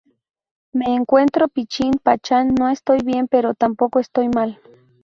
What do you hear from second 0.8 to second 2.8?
encuentro pichín pachán, no